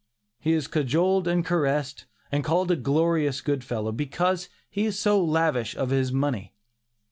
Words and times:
He 0.39 0.53
is 0.53 0.65
cajoled 0.67 1.27
and 1.27 1.45
caressed, 1.45 2.07
and 2.31 2.43
called 2.43 2.71
a 2.71 2.75
glorious 2.75 3.39
good 3.39 3.63
fellow, 3.63 3.91
because 3.91 4.49
he 4.67 4.85
is 4.87 4.97
so 4.97 5.23
lavish 5.23 5.77
of 5.77 5.91
his 5.91 6.11
money. 6.11 6.55